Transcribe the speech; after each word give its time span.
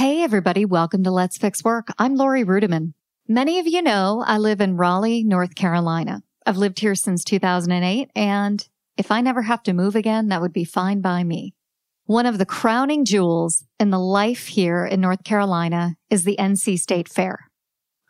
Hey, 0.00 0.22
everybody. 0.22 0.64
Welcome 0.64 1.04
to 1.04 1.10
Let's 1.10 1.36
Fix 1.36 1.62
Work. 1.62 1.88
I'm 1.98 2.14
Lori 2.14 2.42
Rudiman. 2.42 2.94
Many 3.28 3.58
of 3.58 3.66
you 3.66 3.82
know 3.82 4.24
I 4.26 4.38
live 4.38 4.62
in 4.62 4.78
Raleigh, 4.78 5.24
North 5.24 5.54
Carolina. 5.54 6.22
I've 6.46 6.56
lived 6.56 6.80
here 6.80 6.94
since 6.94 7.22
2008, 7.22 8.10
and 8.16 8.66
if 8.96 9.10
I 9.10 9.20
never 9.20 9.42
have 9.42 9.62
to 9.64 9.74
move 9.74 9.94
again, 9.94 10.28
that 10.28 10.40
would 10.40 10.54
be 10.54 10.64
fine 10.64 11.02
by 11.02 11.22
me. 11.22 11.52
One 12.06 12.24
of 12.24 12.38
the 12.38 12.46
crowning 12.46 13.04
jewels 13.04 13.66
in 13.78 13.90
the 13.90 13.98
life 13.98 14.46
here 14.46 14.86
in 14.86 15.02
North 15.02 15.22
Carolina 15.22 15.96
is 16.08 16.24
the 16.24 16.36
NC 16.40 16.78
State 16.78 17.10
Fair. 17.10 17.50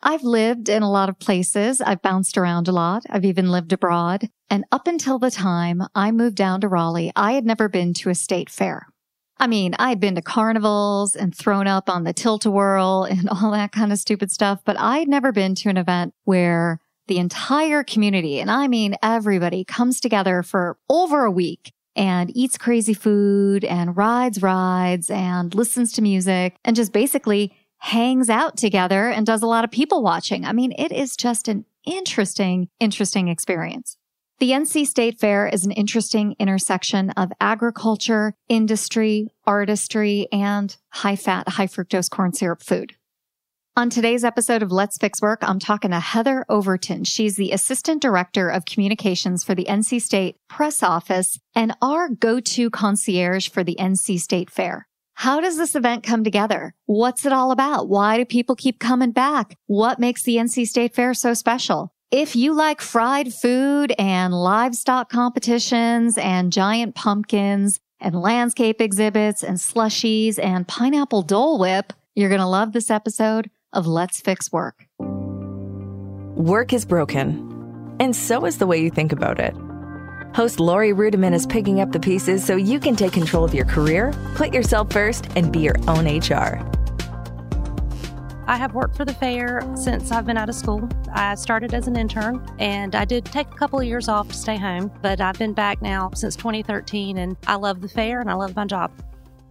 I've 0.00 0.22
lived 0.22 0.68
in 0.68 0.84
a 0.84 0.92
lot 0.92 1.08
of 1.08 1.18
places. 1.18 1.80
I've 1.80 2.02
bounced 2.02 2.38
around 2.38 2.68
a 2.68 2.72
lot. 2.72 3.02
I've 3.10 3.24
even 3.24 3.50
lived 3.50 3.72
abroad. 3.72 4.28
And 4.48 4.64
up 4.70 4.86
until 4.86 5.18
the 5.18 5.32
time 5.32 5.82
I 5.96 6.12
moved 6.12 6.36
down 6.36 6.60
to 6.60 6.68
Raleigh, 6.68 7.10
I 7.16 7.32
had 7.32 7.44
never 7.44 7.68
been 7.68 7.94
to 7.94 8.10
a 8.10 8.14
state 8.14 8.48
fair. 8.48 8.86
I 9.40 9.46
mean, 9.46 9.74
I 9.78 9.88
had 9.88 10.00
been 10.00 10.16
to 10.16 10.22
carnivals 10.22 11.16
and 11.16 11.34
thrown 11.34 11.66
up 11.66 11.88
on 11.88 12.04
the 12.04 12.12
tilt-a-whirl 12.12 13.04
and 13.10 13.28
all 13.28 13.50
that 13.52 13.72
kind 13.72 13.90
of 13.90 13.98
stupid 13.98 14.30
stuff, 14.30 14.60
but 14.64 14.78
I'd 14.78 15.08
never 15.08 15.32
been 15.32 15.54
to 15.56 15.70
an 15.70 15.78
event 15.78 16.14
where 16.24 16.78
the 17.08 17.18
entire 17.18 17.82
community, 17.82 18.38
and 18.38 18.50
I 18.50 18.68
mean 18.68 18.94
everybody, 19.02 19.64
comes 19.64 20.00
together 20.00 20.44
for 20.44 20.76
over 20.88 21.24
a 21.24 21.30
week 21.30 21.72
and 21.96 22.30
eats 22.36 22.56
crazy 22.56 22.94
food 22.94 23.64
and 23.64 23.96
rides 23.96 24.42
rides 24.42 25.10
and 25.10 25.52
listens 25.54 25.92
to 25.94 26.02
music 26.02 26.56
and 26.64 26.76
just 26.76 26.92
basically 26.92 27.52
hangs 27.78 28.28
out 28.30 28.56
together 28.56 29.08
and 29.08 29.26
does 29.26 29.42
a 29.42 29.46
lot 29.46 29.64
of 29.64 29.70
people 29.70 30.02
watching. 30.02 30.44
I 30.44 30.52
mean, 30.52 30.72
it 30.78 30.92
is 30.92 31.16
just 31.16 31.48
an 31.48 31.64
interesting, 31.84 32.68
interesting 32.78 33.28
experience. 33.28 33.96
The 34.40 34.52
NC 34.52 34.86
State 34.86 35.20
Fair 35.20 35.46
is 35.46 35.66
an 35.66 35.70
interesting 35.70 36.34
intersection 36.38 37.10
of 37.10 37.30
agriculture, 37.42 38.32
industry, 38.48 39.28
artistry, 39.46 40.28
and 40.32 40.74
high 40.88 41.16
fat, 41.16 41.46
high 41.46 41.66
fructose 41.66 42.08
corn 42.08 42.32
syrup 42.32 42.62
food. 42.62 42.94
On 43.76 43.90
today's 43.90 44.24
episode 44.24 44.62
of 44.62 44.72
Let's 44.72 44.96
Fix 44.96 45.20
Work, 45.20 45.40
I'm 45.42 45.58
talking 45.58 45.90
to 45.90 46.00
Heather 46.00 46.46
Overton. 46.48 47.04
She's 47.04 47.36
the 47.36 47.50
Assistant 47.50 48.00
Director 48.00 48.48
of 48.48 48.64
Communications 48.64 49.44
for 49.44 49.54
the 49.54 49.66
NC 49.66 50.00
State 50.00 50.36
Press 50.48 50.82
Office 50.82 51.38
and 51.54 51.76
our 51.82 52.08
go-to 52.08 52.70
concierge 52.70 53.50
for 53.50 53.62
the 53.62 53.76
NC 53.78 54.18
State 54.18 54.48
Fair. 54.48 54.88
How 55.16 55.42
does 55.42 55.58
this 55.58 55.74
event 55.74 56.02
come 56.02 56.24
together? 56.24 56.72
What's 56.86 57.26
it 57.26 57.32
all 57.34 57.50
about? 57.50 57.90
Why 57.90 58.16
do 58.16 58.24
people 58.24 58.56
keep 58.56 58.78
coming 58.78 59.12
back? 59.12 59.58
What 59.66 59.98
makes 59.98 60.22
the 60.22 60.36
NC 60.36 60.66
State 60.66 60.94
Fair 60.94 61.12
so 61.12 61.34
special? 61.34 61.92
If 62.10 62.34
you 62.34 62.54
like 62.54 62.80
fried 62.80 63.32
food 63.32 63.94
and 63.96 64.34
livestock 64.34 65.10
competitions 65.10 66.18
and 66.18 66.52
giant 66.52 66.96
pumpkins 66.96 67.78
and 68.00 68.20
landscape 68.20 68.80
exhibits 68.80 69.44
and 69.44 69.58
slushies 69.58 70.36
and 70.42 70.66
pineapple 70.66 71.22
Dole 71.22 71.60
Whip, 71.60 71.92
you're 72.16 72.28
going 72.28 72.40
to 72.40 72.48
love 72.48 72.72
this 72.72 72.90
episode 72.90 73.48
of 73.72 73.86
Let's 73.86 74.20
Fix 74.20 74.50
Work. 74.50 74.86
Work 76.34 76.72
is 76.72 76.84
broken, 76.84 77.96
and 78.00 78.16
so 78.16 78.44
is 78.44 78.58
the 78.58 78.66
way 78.66 78.82
you 78.82 78.90
think 78.90 79.12
about 79.12 79.38
it. 79.38 79.54
Host 80.34 80.58
Lori 80.58 80.92
Rudiman 80.92 81.32
is 81.32 81.46
picking 81.46 81.80
up 81.80 81.92
the 81.92 82.00
pieces 82.00 82.44
so 82.44 82.56
you 82.56 82.80
can 82.80 82.96
take 82.96 83.12
control 83.12 83.44
of 83.44 83.54
your 83.54 83.66
career, 83.66 84.12
put 84.34 84.52
yourself 84.52 84.92
first, 84.92 85.28
and 85.36 85.52
be 85.52 85.60
your 85.60 85.76
own 85.86 86.08
HR. 86.08 86.58
I 88.50 88.56
have 88.56 88.74
worked 88.74 88.96
for 88.96 89.04
the 89.04 89.14
fair 89.14 89.62
since 89.76 90.10
I've 90.10 90.26
been 90.26 90.36
out 90.36 90.48
of 90.48 90.56
school. 90.56 90.88
I 91.12 91.36
started 91.36 91.72
as 91.72 91.86
an 91.86 91.94
intern 91.94 92.44
and 92.58 92.96
I 92.96 93.04
did 93.04 93.24
take 93.24 93.46
a 93.46 93.54
couple 93.54 93.78
of 93.78 93.86
years 93.86 94.08
off 94.08 94.26
to 94.26 94.34
stay 94.34 94.56
home, 94.56 94.90
but 95.02 95.20
I've 95.20 95.38
been 95.38 95.52
back 95.52 95.80
now 95.80 96.10
since 96.16 96.34
2013 96.34 97.18
and 97.18 97.36
I 97.46 97.54
love 97.54 97.80
the 97.80 97.88
fair 97.88 98.20
and 98.20 98.28
I 98.28 98.34
love 98.34 98.56
my 98.56 98.66
job. 98.66 98.90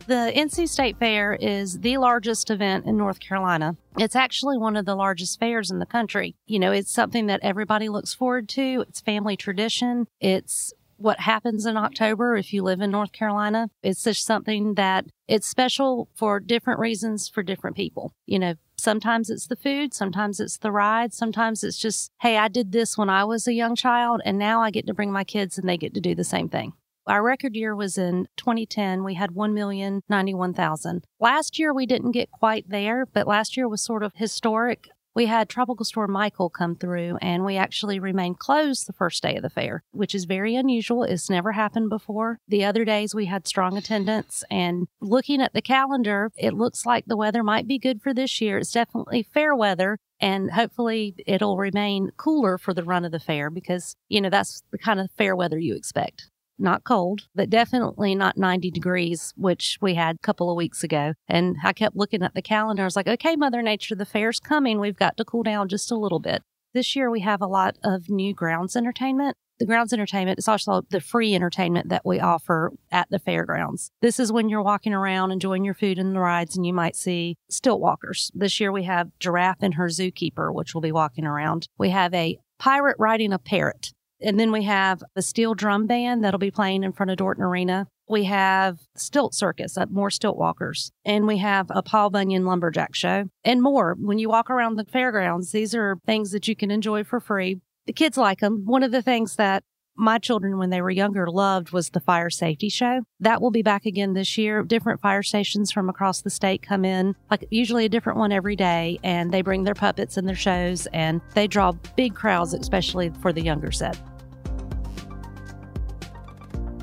The 0.08 0.34
NC 0.36 0.68
State 0.68 1.00
Fair 1.00 1.34
is 1.34 1.80
the 1.80 1.98
largest 1.98 2.52
event 2.52 2.88
in 2.88 2.98
North 2.98 3.22
Carolina. 3.22 3.78
It's 3.98 4.18
actually 4.18 4.58
one 4.58 4.76
of 4.76 4.86
the 4.86 4.96
largest 4.96 5.40
fairs 5.40 5.72
in 5.72 5.80
the 5.80 5.86
country. 5.86 6.36
You 6.46 6.60
know, 6.60 6.74
it's 6.74 6.92
something 6.92 7.28
that 7.28 7.40
everybody 7.42 7.88
looks 7.88 8.14
forward 8.14 8.50
to. 8.50 8.84
It's 8.90 9.00
family 9.00 9.38
tradition. 9.38 10.08
It's 10.20 10.74
what 11.00 11.22
happens 11.22 11.66
in 11.66 11.78
October 11.78 12.36
if 12.36 12.52
you 12.52 12.62
live 12.62 12.82
in 12.82 12.92
North 12.92 13.14
Carolina. 13.14 13.70
It's 13.82 14.04
just 14.04 14.26
something 14.26 14.74
that 14.74 15.06
it's 15.28 15.48
special 15.48 16.10
for 16.14 16.40
different 16.42 16.80
reasons 16.80 17.30
for 17.30 17.42
different 17.42 17.78
people. 17.78 18.14
You 18.26 18.40
know, 18.40 18.54
sometimes 18.80 19.30
it's 19.30 19.48
the 19.48 19.56
food, 19.56 19.94
sometimes 19.94 20.40
it's 20.40 20.58
the 20.58 20.72
ride, 20.72 21.14
sometimes 21.14 21.64
it's 21.64 21.78
just, 21.78 22.12
hey, 22.22 22.38
I 22.38 22.48
did 22.48 22.72
this 22.72 22.98
when 22.98 23.10
I 23.10 23.24
was 23.24 23.48
a 23.48 23.54
young 23.54 23.76
child 23.76 24.22
and 24.26 24.38
now 24.38 24.62
I 24.62 24.72
get 24.72 24.88
to 24.88 24.94
bring 24.94 25.12
my 25.12 25.24
kids 25.24 25.58
and 25.58 25.68
they 25.68 25.78
get 25.78 25.94
to 25.94 26.02
do 26.02 26.16
the 26.16 26.24
same 26.24 26.50
thing. 26.50 26.74
Our 27.08 27.24
record 27.24 27.56
year 27.56 27.76
was 27.76 27.98
in 27.98 28.28
2010. 28.38 29.04
We 29.04 29.16
had 29.16 29.32
1,091,000. 29.32 31.02
Last 31.20 31.58
year, 31.58 31.74
we 31.74 31.88
didn't 31.88 32.12
get 32.12 32.30
quite 32.30 32.70
there, 32.70 33.08
but 33.08 33.26
last 33.26 33.58
year 33.58 33.68
was 33.68 33.82
sort 33.82 34.04
of 34.04 34.14
historic 34.16 34.90
we 35.20 35.26
had 35.26 35.50
Tropical 35.50 35.84
Storm 35.84 36.14
Michael 36.14 36.50
come 36.50 36.78
through 36.78 37.18
and 37.22 37.44
we 37.44 37.58
actually 37.58 38.00
remained 38.00 38.40
closed 38.40 38.88
the 38.88 38.94
first 38.94 39.22
day 39.22 39.36
of 39.36 39.42
the 39.42 39.50
fair, 39.50 39.84
which 39.92 40.16
is 40.16 40.24
very 40.24 40.56
unusual. 40.56 41.04
It's 41.04 41.30
never 41.30 41.52
happened 41.52 41.90
before. 41.90 42.40
The 42.48 42.64
other 42.64 42.86
days 42.86 43.14
we 43.14 43.26
had 43.26 43.46
strong 43.46 43.76
attendance 43.76 44.46
and 44.50 44.88
looking 45.02 45.42
at 45.42 45.52
the 45.52 45.62
calendar, 45.62 46.32
it 46.38 46.54
looks 46.54 46.86
like 46.86 47.04
the 47.06 47.18
weather 47.18 47.44
might 47.44 47.68
be 47.68 47.78
good 47.78 48.02
for 48.02 48.14
this 48.14 48.40
year. 48.40 48.60
It's 48.60 48.72
definitely 48.72 49.24
fair 49.24 49.54
weather 49.54 49.98
and 50.22 50.52
hopefully 50.52 51.16
it'll 51.28 51.58
remain 51.58 52.12
cooler 52.16 52.58
for 52.58 52.74
the 52.74 52.86
run 52.86 53.04
of 53.04 53.12
the 53.12 53.20
fair 53.20 53.50
because, 53.50 53.98
you 54.08 54.22
know, 54.22 54.30
that's 54.30 54.64
the 54.72 54.78
kind 54.78 55.02
of 55.02 55.12
fair 55.18 55.36
weather 55.36 55.60
you 55.60 55.76
expect 55.76 56.30
not 56.60 56.84
cold, 56.84 57.28
but 57.36 57.50
definitely 57.50 58.16
not 58.16 58.38
90 58.38 58.72
degrees, 58.72 59.34
which 59.38 59.78
we 59.82 59.96
had 59.96 60.16
a 60.16 60.20
couple 60.26 60.50
of 60.50 60.58
weeks 60.58 60.84
ago. 60.84 61.14
And 61.28 61.56
I 61.64 61.74
kept 61.74 61.96
looking 61.96 62.24
at 62.24 62.34
the 62.34 62.42
calendar. 62.42 62.84
I 62.84 62.86
was 62.86 62.96
like, 62.96 63.08
okay, 63.08 63.36
Mother 63.36 63.62
Nature, 63.62 63.96
the 63.96 64.06
fair's 64.06 64.40
coming. 64.40 64.80
We've 64.80 64.98
got 64.98 65.18
to 65.18 65.26
cool 65.26 65.44
down 65.44 65.70
just 65.70 65.92
a 65.92 65.98
little 65.98 66.20
bit. 66.20 66.44
This 66.74 66.96
year 66.96 67.10
we 67.10 67.22
have 67.22 67.42
a 67.42 67.48
lot 67.48 67.78
of 67.84 68.10
new 68.10 68.34
grounds 68.34 68.76
entertainment. 68.76 69.36
The 69.60 69.66
grounds 69.66 69.92
entertainment 69.92 70.40
is 70.40 70.48
also 70.48 70.84
the 70.90 71.02
free 71.02 71.36
entertainment 71.36 71.90
that 71.90 72.06
we 72.06 72.22
offer 72.22 72.72
at 72.92 73.10
the 73.10 73.20
fairgrounds. 73.20 73.92
This 74.02 74.18
is 74.18 74.32
when 74.32 74.48
you're 74.48 74.64
walking 74.64 74.94
around 74.94 75.32
enjoying 75.32 75.66
your 75.66 75.74
food 75.74 76.00
and 76.00 76.16
the 76.16 76.20
rides, 76.20 76.56
and 76.56 76.66
you 76.66 76.74
might 76.74 76.96
see 76.96 77.36
stilt 77.50 77.82
walkers. 77.82 78.32
This 78.34 78.60
year 78.62 78.72
we 78.72 78.84
have 78.84 79.10
Giraffe 79.20 79.62
and 79.62 79.74
her 79.74 79.88
zookeeper, 79.88 80.54
which 80.54 80.74
will 80.74 80.82
be 80.82 80.94
walking 80.94 81.26
around. 81.26 81.68
We 81.78 81.90
have 81.90 82.14
a 82.14 82.40
pirate 82.58 82.96
riding 83.00 83.34
a 83.34 83.40
parrot. 83.40 83.92
And 84.22 84.40
then 84.40 84.52
we 84.52 84.64
have 84.64 85.02
the 85.16 85.22
steel 85.22 85.54
drum 85.54 85.88
band 85.88 86.24
that'll 86.24 86.40
be 86.40 86.52
playing 86.52 86.84
in 86.84 86.92
front 86.92 87.12
of 87.12 87.18
Dorton 87.18 87.40
Arena. 87.42 87.88
We 88.08 88.26
have 88.26 88.80
Stilt 88.96 89.34
Circus, 89.34 89.78
more 89.90 90.10
stilt 90.10 90.38
walkers. 90.38 90.92
And 91.06 91.28
we 91.28 91.38
have 91.38 91.68
a 91.70 91.82
Paul 91.82 92.10
Bunyan 92.10 92.46
lumberjack 92.46 92.96
show 92.96 93.26
and 93.44 93.62
more. 93.62 93.96
When 94.00 94.20
you 94.20 94.30
walk 94.30 94.50
around 94.50 94.76
the 94.76 94.86
fairgrounds, 94.86 95.52
these 95.52 95.76
are 95.76 95.98
things 96.06 96.32
that 96.32 96.48
you 96.48 96.56
can 96.56 96.72
enjoy 96.72 97.04
for 97.04 97.20
free. 97.20 97.62
The 97.86 97.94
kids 97.94 98.18
like 98.18 98.40
them. 98.40 98.64
One 98.66 98.84
of 98.84 98.92
the 98.92 99.02
things 99.02 99.36
that 99.38 99.64
my 99.96 100.18
children, 100.18 100.58
when 100.58 100.70
they 100.70 100.82
were 100.82 100.90
younger, 100.90 101.30
loved 101.30 101.72
was 101.72 101.90
the 101.90 102.00
fire 102.00 102.30
safety 102.30 102.70
show. 102.70 103.02
That 103.20 103.42
will 103.42 103.52
be 103.52 103.62
back 103.62 103.86
again 103.86 104.14
this 104.14 104.38
year. 104.38 104.64
Different 104.64 105.02
fire 105.02 105.24
stations 105.24 105.72
from 105.72 105.90
across 105.90 106.22
the 106.22 106.30
state 106.30 106.62
come 106.62 106.86
in, 106.86 107.16
like 107.30 107.46
usually 107.52 107.86
a 107.86 107.90
different 107.90 108.18
one 108.18 108.32
every 108.32 108.56
day, 108.56 108.98
and 109.04 109.34
they 109.34 109.42
bring 109.42 109.66
their 109.66 109.74
puppets 109.74 110.16
and 110.16 110.28
their 110.28 110.36
shows, 110.36 110.88
and 110.94 111.20
they 111.34 111.48
draw 111.48 111.74
big 111.98 112.16
crowds, 112.16 112.54
especially 112.54 113.12
for 113.22 113.34
the 113.34 113.42
younger 113.42 113.72
set. 113.72 114.00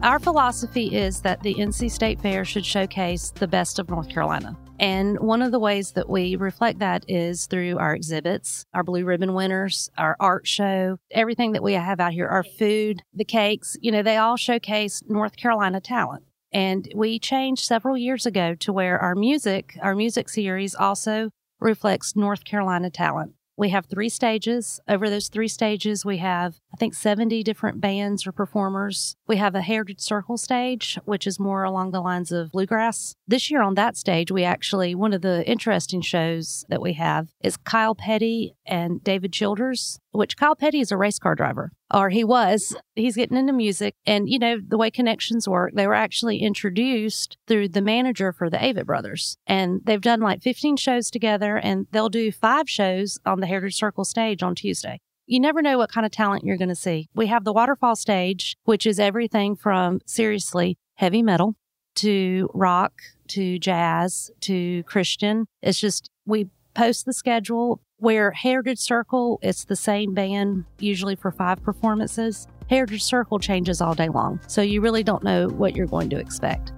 Our 0.06 0.20
philosophy 0.20 0.94
is 0.94 1.22
that 1.22 1.42
the 1.42 1.56
NC 1.56 1.90
State 1.90 2.20
Fair 2.20 2.44
should 2.44 2.64
showcase 2.64 3.32
the 3.34 3.48
best 3.48 3.80
of 3.80 3.90
North 3.90 4.08
Carolina. 4.08 4.56
And 4.78 5.18
one 5.18 5.42
of 5.42 5.50
the 5.50 5.58
ways 5.58 5.90
that 5.94 6.08
we 6.08 6.36
reflect 6.36 6.78
that 6.78 7.04
is 7.08 7.46
through 7.46 7.78
our 7.78 7.92
exhibits, 7.92 8.64
our 8.72 8.84
blue 8.84 9.04
ribbon 9.04 9.34
winners, 9.34 9.90
our 9.98 10.16
art 10.20 10.46
show, 10.46 10.98
everything 11.10 11.50
that 11.52 11.62
we 11.64 11.72
have 11.72 11.98
out 11.98 12.12
here, 12.12 12.28
our 12.28 12.44
food, 12.44 13.02
the 13.12 13.24
cakes, 13.24 13.76
you 13.80 13.90
know, 13.90 14.04
they 14.04 14.16
all 14.16 14.36
showcase 14.36 15.02
North 15.08 15.36
Carolina 15.36 15.80
talent. 15.80 16.22
And 16.52 16.88
we 16.94 17.18
changed 17.18 17.64
several 17.64 17.98
years 17.98 18.26
ago 18.26 18.54
to 18.60 18.72
where 18.72 19.00
our 19.00 19.16
music, 19.16 19.76
our 19.82 19.96
music 19.96 20.28
series 20.28 20.76
also 20.76 21.30
reflects 21.59 22.14
North 22.14 22.44
Carolina 22.44 22.91
talent. 22.91 23.32
We 23.58 23.70
have 23.70 23.86
three 23.86 24.10
stages. 24.10 24.80
Over 24.86 25.08
those 25.08 25.28
three 25.28 25.48
stages, 25.48 26.04
we 26.04 26.18
have, 26.18 26.60
I 26.74 26.76
think, 26.76 26.92
70 26.92 27.42
different 27.42 27.80
bands 27.80 28.26
or 28.26 28.32
performers. 28.32 29.16
We 29.26 29.38
have 29.38 29.54
a 29.54 29.62
Heritage 29.62 30.00
Circle 30.00 30.36
stage, 30.36 30.98
which 31.06 31.26
is 31.26 31.41
more 31.41 31.64
along 31.64 31.92
the 31.92 32.03
lines 32.03 32.30
of 32.30 32.53
bluegrass. 32.53 33.14
This 33.26 33.50
year 33.50 33.62
on 33.62 33.74
that 33.74 33.97
stage, 33.97 34.30
we 34.30 34.44
actually, 34.44 34.94
one 34.94 35.14
of 35.14 35.22
the 35.22 35.47
interesting 35.48 36.03
shows 36.03 36.66
that 36.68 36.82
we 36.82 36.92
have 36.94 37.28
is 37.42 37.56
Kyle 37.56 37.94
Petty 37.94 38.54
and 38.66 39.03
David 39.03 39.32
Childers, 39.32 40.00
which 40.10 40.36
Kyle 40.36 40.56
Petty 40.56 40.80
is 40.80 40.92
a 40.92 40.97
race 40.98 41.18
car 41.18 41.34
driver, 41.34 41.72
or 41.92 42.10
he 42.10 42.24
was. 42.24 42.77
He's 42.94 43.16
getting 43.16 43.36
into 43.36 43.53
music. 43.53 43.94
And, 44.06 44.28
you 44.28 44.38
know, 44.38 44.59
the 44.66 44.78
way 44.78 44.91
connections 44.91 45.48
work, 45.48 45.72
they 45.74 45.86
were 45.86 45.94
actually 45.94 46.38
introduced 46.38 47.36
through 47.47 47.68
the 47.68 47.83
manager 47.83 48.33
for 48.33 48.50
the 48.50 48.56
Avett 48.56 48.86
Brothers. 48.86 49.36
And 49.47 49.80
they've 49.84 50.00
done 50.00 50.21
like 50.21 50.42
15 50.42 50.77
shows 50.77 51.10
together, 51.10 51.56
and 51.56 51.86
they'll 51.92 52.09
do 52.09 52.33
five 52.33 52.68
shows 52.68 53.18
on 53.24 53.41
the 53.41 53.47
Heritage 53.47 53.77
Circle 53.77 54.04
stage 54.04 54.42
on 54.42 54.54
Tuesday. 54.54 55.00
You 55.27 55.41
never 55.41 55.60
know 55.60 55.78
what 55.78 55.91
kind 55.91 56.06
of 56.06 56.12
talent 56.12 56.44
you're 56.44 56.56
going 56.56 56.68
to 56.68 56.74
see. 56.77 57.09
We 57.15 57.27
have 57.27 57.44
the 57.44 57.53
waterfall 57.53 57.97
stage, 57.97 58.56
which 58.65 58.86
is 58.86 59.00
everything 59.00 59.56
from 59.56 60.00
seriously 60.06 60.78
heavy 60.94 61.22
metal 61.22 61.56
to 61.97 62.48
rock 62.54 62.92
to 63.28 63.59
jazz 63.59 64.30
to 64.42 64.84
Christian. 64.84 65.47
It's 65.62 65.80
just, 65.80 66.10
we 66.27 66.48
post 66.74 67.06
the 67.06 67.12
schedule 67.12 67.80
where 67.98 68.31
Heritage 68.31 68.78
Circle, 68.78 69.39
it's 69.43 69.65
the 69.65 69.77
same 69.77 70.13
band 70.15 70.65
usually 70.78 71.16
for 71.16 71.31
five 71.31 71.63
performances. 71.63 72.47
Heritage 72.69 73.03
Circle 73.03 73.39
changes 73.39 73.81
all 73.81 73.95
day 73.95 74.09
long. 74.09 74.41
So 74.48 74.60
you 74.60 74.81
really 74.81 75.03
don't 75.03 75.22
know 75.22 75.48
what 75.48 75.75
you're 75.75 75.87
going 75.87 76.10
to 76.10 76.19
expect. 76.19 76.72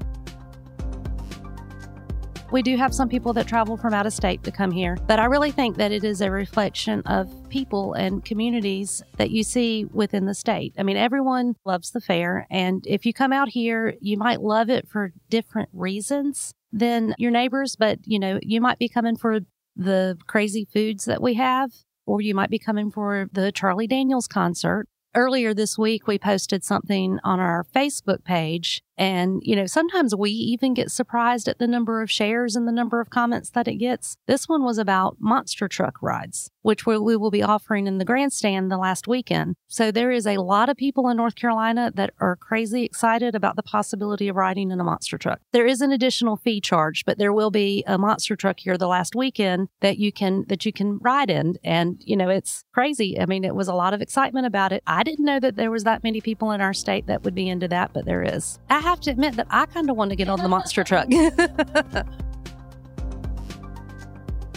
We 2.51 2.63
do 2.63 2.79
have 2.79 2.95
some 2.95 3.11
people 3.11 3.35
that 3.35 3.47
travel 3.47 3.77
from 3.77 3.93
out 3.93 4.07
of 4.07 4.13
state 4.15 4.43
to 4.45 4.51
come 4.51 4.71
here, 4.71 4.97
but 5.07 5.21
I 5.21 5.27
really 5.27 5.51
think 5.51 5.77
that 5.77 5.93
it 5.93 6.03
is 6.03 6.23
a 6.23 6.31
reflection 6.31 7.03
of 7.03 7.31
people 7.51 7.93
and 7.93 8.25
communities 8.25 9.03
that 9.19 9.31
you 9.31 9.43
see 9.43 9.85
within 9.85 10.25
the 10.25 10.35
state. 10.35 10.73
I 10.79 10.83
mean, 10.83 10.97
everyone 10.97 11.57
loves 11.67 11.91
the 11.91 12.01
fair, 12.01 12.47
and 12.49 12.87
if 12.87 13.05
you 13.05 13.13
come 13.13 13.35
out 13.35 13.51
here, 13.51 13.95
you 14.01 14.17
might 14.17 14.41
love 14.41 14.71
it 14.71 14.89
for 14.89 15.13
different 15.29 15.69
reasons 15.75 16.55
than 16.73 17.15
your 17.19 17.31
neighbors, 17.31 17.77
but 17.77 17.99
you 18.05 18.19
know, 18.19 18.39
you 18.41 18.63
might 18.63 18.79
be 18.79 18.89
coming 18.89 19.17
for 19.17 19.41
the 19.79 20.19
crazy 20.27 20.67
foods 20.71 21.05
that 21.07 21.23
we 21.23 21.35
have, 21.35 21.71
or 22.05 22.21
you 22.21 22.35
might 22.35 22.51
be 22.51 22.59
coming 22.59 22.91
for 22.91 23.29
the 23.33 23.53
Charlie 23.53 23.87
Daniels 23.87 24.27
concert. 24.27 24.87
Earlier 25.15 25.55
this 25.55 25.79
week, 25.79 26.07
we 26.07 26.19
posted 26.19 26.65
something 26.65 27.19
on 27.25 27.41
our 27.41 27.65
Facebook 27.75 28.25
page 28.25 28.83
and, 28.99 29.41
you 29.45 29.55
know, 29.55 29.67
sometimes 29.67 30.15
we 30.15 30.31
even 30.31 30.75
get 30.75 30.91
surprised 30.91 31.47
at 31.47 31.59
the 31.59 31.69
number 31.69 32.03
of 32.03 32.11
shares 32.11 32.57
and 32.57 32.67
the 32.67 32.73
number 32.73 33.01
of 33.01 33.11
comments 33.11 33.51
that 33.51 33.69
it 33.69 33.77
gets. 33.77 34.17
This 34.27 34.49
one 34.49 34.65
was 34.65 34.77
about 34.77 35.17
monster 35.21 35.69
truck 35.69 36.03
rides, 36.03 36.51
which 36.63 36.85
we, 36.85 36.99
will 36.99 37.31
be 37.31 37.43
offering 37.43 37.87
in 37.87 37.99
the 37.99 38.05
grandstand 38.05 38.71
the 38.71 38.77
last 38.77 39.07
weekend. 39.07 39.55
So 39.69 39.93
there 39.93 40.11
is 40.11 40.27
a 40.27 40.39
lot 40.39 40.69
of 40.69 40.77
people 40.77 41.09
in 41.09 41.17
North 41.17 41.37
Carolina 41.37 41.93
that 41.95 42.13
are 42.21 42.35
crazy 42.37 42.85
excited 42.85 43.35
about 43.37 43.55
the 43.55 43.63
possibility 43.63 44.29
of 44.29 44.37
riding 44.37 44.73
in 44.73 44.81
a 44.81 44.85
monster 44.85 45.17
truck. 45.17 45.41
There 45.53 45.67
is 45.67 45.81
an 45.81 45.93
additional 45.93 46.37
fee 46.37 46.61
charge, 46.61 47.05
but 47.05 47.19
there 47.19 47.33
will 47.33 47.51
be 47.51 47.85
a 47.87 47.99
monster 47.99 48.35
truck 48.35 48.59
here 48.59 48.77
the 48.77 48.89
last 48.89 49.15
weekend 49.15 49.69
that 49.81 49.99
you 49.99 50.11
can, 50.11 50.45
that 50.49 50.67
you 50.67 50.73
can 50.73 50.99
ride 50.99 51.31
in. 51.31 51.57
And, 51.63 52.03
you 52.05 52.17
know, 52.17 52.31
it's 52.31 52.65
crazy. 52.75 53.21
I 53.21 53.27
mean, 53.27 53.45
it 53.45 53.55
was 53.55 53.69
a 53.69 53.75
lot 53.75 53.95
of 53.95 54.03
excitement 54.03 54.47
about 54.47 54.73
it. 54.73 54.83
I 54.87 55.05
didn't 55.05 55.25
know 55.25 55.39
that 55.39 55.55
there 55.55 55.71
was 55.71 55.85
that 55.85 56.03
many 56.03 56.21
people 56.21 56.51
in 56.51 56.61
our 56.61 56.75
state 56.75 57.07
that 57.07 57.23
would 57.23 57.35
be 57.35 57.49
into 57.49 57.69
that, 57.69 57.93
but 57.93 58.05
there 58.05 58.23
is. 58.23 58.59
I 58.69 58.88
have 58.89 59.01
to 59.01 59.11
admit 59.11 59.37
that 59.37 59.47
I 59.51 59.67
kind 59.67 59.91
of 59.91 59.97
want 59.97 60.11
to 60.11 60.17
get 60.17 60.29
on 60.29 60.41
the 60.41 60.49
monster 60.49 60.83
truck. 60.83 61.09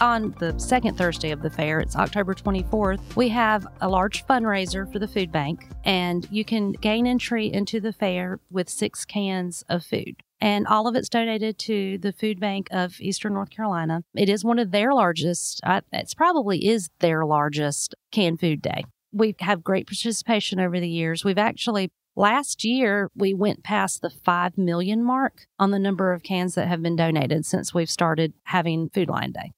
on 0.02 0.34
the 0.40 0.58
second 0.58 0.98
Thursday 0.98 1.32
of 1.32 1.42
the 1.42 1.50
fair, 1.50 1.82
it's 1.82 1.98
October 1.98 2.34
24th, 2.34 3.16
we 3.16 3.30
have 3.30 3.68
a 3.82 3.90
large 3.90 4.26
fundraiser 4.26 4.92
for 4.92 5.00
the 5.00 5.08
food 5.08 5.32
bank, 5.32 5.68
and 5.84 6.28
you 6.32 6.46
can 6.46 6.72
gain 6.72 7.06
entry 7.06 7.52
into 7.52 7.82
the 7.82 7.92
fair 7.92 8.40
with 8.50 8.70
six 8.70 9.04
cans 9.06 9.66
of 9.68 9.84
food. 9.84 10.16
And 10.40 10.66
all 10.66 10.88
of 10.88 10.96
it's 10.96 11.10
donated 11.10 11.60
to 11.60 11.98
the 12.00 12.14
food 12.14 12.40
bank 12.40 12.68
of 12.72 13.00
Eastern 13.02 13.34
North 13.34 13.52
Carolina. 13.52 14.04
It 14.16 14.30
is 14.30 14.46
one 14.46 14.60
of 14.60 14.72
their 14.72 14.94
largest, 14.94 15.60
it's 15.92 16.14
probably 16.14 16.68
is 16.68 16.90
their 17.00 17.26
largest 17.26 17.94
canned 18.12 18.40
food 18.40 18.62
day. 18.62 18.86
We 19.12 19.36
have 19.42 19.62
great 19.62 19.88
participation 19.88 20.58
over 20.60 20.80
the 20.80 20.90
years. 20.90 21.26
We've 21.26 21.38
actually 21.38 21.92
Last 22.16 22.66
year, 22.66 23.10
we 23.16 23.34
went 23.34 23.64
past 23.64 24.02
the 24.02 24.10
5 24.10 24.58
million 24.58 25.04
mark 25.04 25.48
on 25.58 25.72
the 25.72 25.80
number 25.80 26.12
of 26.12 26.24
cans 26.24 26.56
that 26.56 26.68
have 26.68 26.82
been 26.82 26.98
donated 26.98 27.46
since 27.46 27.74
we've 27.74 27.90
started 27.90 28.34
having 28.44 28.90
Food 28.90 29.08
Lion 29.08 29.32
Day. 29.32 29.54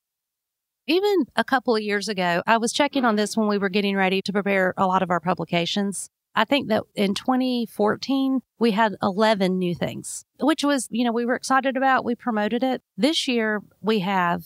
Even 0.86 1.26
a 1.36 1.44
couple 1.44 1.76
of 1.76 1.82
years 1.82 2.08
ago, 2.08 2.44
I 2.46 2.58
was 2.58 2.72
checking 2.72 3.06
on 3.06 3.16
this 3.16 3.36
when 3.36 3.48
we 3.48 3.58
were 3.58 3.70
getting 3.70 3.96
ready 3.96 4.22
to 4.22 4.34
prepare 4.34 4.74
a 4.78 4.86
lot 4.86 5.02
of 5.02 5.10
our 5.10 5.20
publications. 5.20 6.10
I 6.36 6.46
think 6.46 6.68
that 6.70 6.84
in 6.94 7.16
2014, 7.16 8.42
we 8.60 8.72
had 8.72 8.96
11 9.02 9.58
new 9.58 9.74
things, 9.74 10.26
which 10.40 10.64
was, 10.64 10.88
you 10.92 11.06
know, 11.06 11.12
we 11.12 11.26
were 11.26 11.36
excited 11.36 11.78
about. 11.78 12.06
We 12.06 12.16
promoted 12.16 12.64
it. 12.64 12.82
This 12.98 13.28
year, 13.28 13.62
we 13.82 14.00
have 14.00 14.44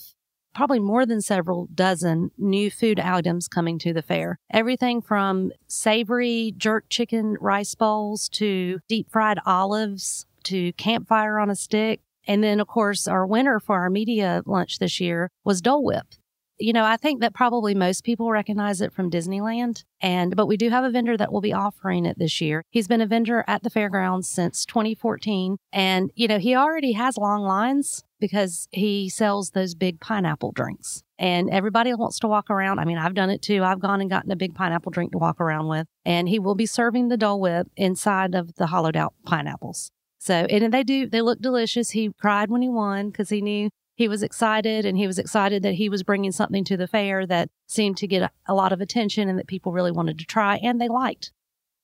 probably 0.58 0.80
more 0.80 1.06
than 1.06 1.22
several 1.22 1.68
dozen 1.76 2.32
new 2.36 2.72
food 2.72 3.00
items 3.00 3.48
coming 3.48 3.78
to 3.78 3.94
the 3.94 4.02
fair. 4.02 4.40
Everything 4.52 5.04
from 5.04 5.52
savory 5.68 6.52
jerk 6.58 6.86
chicken 6.90 7.38
rice 7.40 7.76
bowls 7.76 8.28
to 8.28 8.80
deep 8.88 9.08
fried 9.12 9.38
olives 9.46 10.26
to 10.46 10.74
campfire 10.74 11.38
on 11.38 11.52
a 11.52 11.56
stick. 11.56 12.02
And 12.28 12.44
then, 12.44 12.60
of 12.60 12.68
course, 12.68 13.08
our 13.08 13.28
winner 13.28 13.60
for 13.60 13.76
our 13.76 13.92
media 13.92 14.42
lunch 14.48 14.80
this 14.80 15.00
year 15.00 15.30
was 15.46 15.62
Dole 15.62 15.84
Whip 15.84 16.08
you 16.60 16.74
know, 16.74 16.86
I 16.86 16.98
think 16.98 17.22
that 17.22 17.34
probably 17.34 17.76
most 17.76 18.04
people 18.04 18.32
recognize 18.32 18.82
it 18.82 18.92
from 18.92 19.12
Disneyland. 19.12 19.84
And, 20.02 20.36
but 20.36 20.48
we 20.48 20.58
do 20.58 20.70
have 20.70 20.84
a 20.84 20.90
vendor 20.90 21.16
that 21.18 21.32
will 21.32 21.42
be 21.42 21.54
offering 21.54 22.06
it 22.06 22.18
this 22.18 22.42
year. 22.42 22.64
He's 22.70 22.88
been 22.88 23.02
a 23.02 23.06
vendor 23.06 23.44
at 23.48 23.64
the 23.64 23.70
fairgrounds 23.70 24.28
since 24.28 24.66
2014. 24.66 25.58
And, 25.72 26.12
you 26.16 26.28
know, 26.28 26.40
he 26.40 26.56
already 26.56 26.94
has 26.94 27.18
long 27.18 27.44
lines 27.44 28.04
because 28.20 28.68
he 28.72 29.10
sells 29.10 29.52
those 29.52 29.76
big 29.76 30.00
pineapple 30.00 30.52
drinks. 30.52 31.04
And 31.20 31.50
everybody 31.50 31.94
wants 31.94 32.20
to 32.20 32.28
walk 32.28 32.50
around. 32.50 32.80
I 32.80 32.86
mean, 32.86 32.98
I've 32.98 33.16
done 33.16 33.30
it 33.30 33.42
too. 33.42 33.64
I've 33.64 33.80
gone 33.80 34.02
and 34.02 34.10
gotten 34.10 34.32
a 34.32 34.36
big 34.36 34.54
pineapple 34.54 34.92
drink 34.92 35.12
to 35.14 35.18
walk 35.18 35.42
around 35.42 35.68
with. 35.68 35.88
And 36.06 36.30
he 36.30 36.40
will 36.40 36.56
be 36.56 36.66
serving 36.66 37.08
the 37.08 37.18
Dole 37.18 37.40
Whip 37.40 37.68
inside 37.76 38.36
of 38.36 38.56
the 38.56 38.68
hollowed 38.68 38.96
out 38.96 39.14
pineapples. 39.26 39.92
So, 40.20 40.34
and 40.34 40.74
they 40.74 40.84
do, 40.84 41.08
they 41.08 41.22
look 41.22 41.40
delicious. 41.40 41.92
He 41.92 42.12
cried 42.20 42.50
when 42.50 42.62
he 42.62 42.70
won 42.70 43.10
because 43.10 43.30
he 43.30 43.42
knew 43.42 43.70
he 43.96 44.08
was 44.08 44.22
excited 44.22 44.86
and 44.86 44.98
he 44.98 45.08
was 45.08 45.18
excited 45.18 45.64
that 45.64 45.74
he 45.74 45.90
was 45.90 46.04
bringing 46.04 46.32
something 46.32 46.64
to 46.66 46.78
the 46.78 46.88
fair 46.88 47.26
that 47.26 47.50
seemed 47.66 47.98
to 47.98 48.08
get 48.08 48.22
a, 48.22 48.32
a 48.48 48.54
lot 48.54 48.72
of 48.72 48.80
attention 48.80 49.28
and 49.28 49.40
that 49.40 49.48
people 49.48 49.72
really 49.72 49.92
wanted 49.92 50.20
to 50.20 50.26
try 50.26 50.58
and 50.58 50.80
they 50.80 50.88
liked. 50.88 51.32